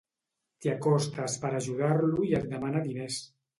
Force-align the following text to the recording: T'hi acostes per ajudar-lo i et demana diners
T'hi 0.63 0.71
acostes 0.71 1.35
per 1.45 1.53
ajudar-lo 1.59 2.27
i 2.31 2.35
et 2.41 2.51
demana 2.57 2.85
diners 2.91 3.23